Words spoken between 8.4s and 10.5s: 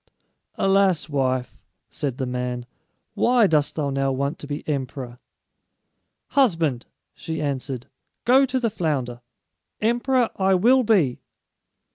to the flounder. Emperor